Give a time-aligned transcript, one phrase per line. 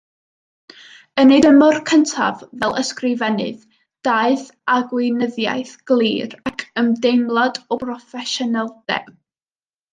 [1.23, 3.67] Yn ei dymor cyntaf fel ysgrifennydd
[4.09, 9.17] daeth â gweinyddiaeth glir ac ymdeimlad o broffesiynoldeb.